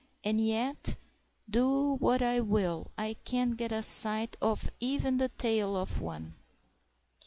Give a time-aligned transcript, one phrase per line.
[0.23, 0.95] And yet,
[1.47, 6.33] do what I will, I can't get a sight of even the tail of one."